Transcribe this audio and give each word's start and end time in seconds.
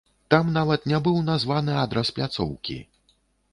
Там 0.33 0.47
нават 0.55 0.87
не 0.91 1.01
быў 1.09 1.19
названы 1.27 1.77
адрас 1.83 2.13
пляцоўкі! 2.19 2.83